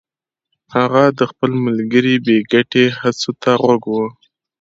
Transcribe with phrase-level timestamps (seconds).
[0.75, 3.97] هغه د خپل ملګري بې ګټې هڅو ته غوږ و